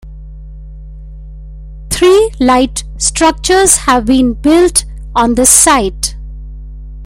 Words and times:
Three 1.91 2.31
light 2.39 2.85
structures 2.97 3.77
have 3.85 4.07
been 4.07 4.33
built 4.33 4.83
on 5.13 5.35
this 5.35 5.51
site. 5.51 6.15